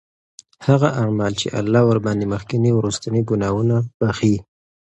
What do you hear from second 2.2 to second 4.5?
مخکيني او وروستنی ګناهونه بخښي